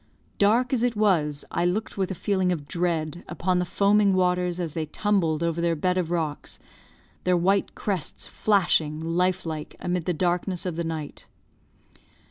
Dark 0.39 0.73
as 0.73 0.81
it 0.81 0.95
was, 0.95 1.45
I 1.51 1.63
looked 1.63 1.95
with 1.95 2.09
a 2.09 2.15
feeling 2.15 2.51
of 2.51 2.67
dread 2.67 3.23
upon 3.27 3.59
the 3.59 3.65
foaming 3.65 4.15
waters 4.15 4.59
as 4.59 4.73
they 4.73 4.87
tumbled 4.87 5.43
over 5.43 5.61
their 5.61 5.75
bed 5.75 5.95
of 5.99 6.09
rocks, 6.09 6.57
their 7.23 7.37
white 7.37 7.75
crests 7.75 8.25
flashing, 8.25 8.99
life 8.99 9.45
like, 9.45 9.75
amid 9.79 10.05
the 10.05 10.13
darkness 10.15 10.65
of 10.65 10.75
the 10.75 10.83
night. 10.83 11.27